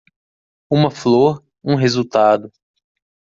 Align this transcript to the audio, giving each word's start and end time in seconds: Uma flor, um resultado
Uma 0.67 0.89
flor, 0.89 1.45
um 1.63 1.75
resultado 1.75 2.51